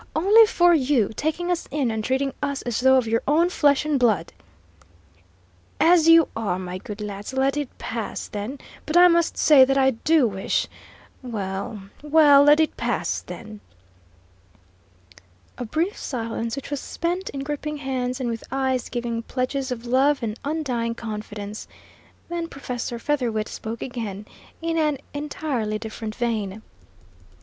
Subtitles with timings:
[0.15, 3.85] Only for you, taking us in and treating us as though of your own flesh
[3.85, 4.33] and blood"
[5.93, 7.33] "As you are, my good lads!
[7.33, 10.65] Let it pass, then, but I must say that I do wish
[11.21, 13.59] well, well, let it pass, then!"
[15.59, 19.85] A brief silence, which was spent in gripping hands and with eyes giving pledges of
[19.85, 21.67] love and undying confidence;
[22.27, 24.25] then Professor Featherwit spoke again,
[24.63, 26.63] in an entirely different vein.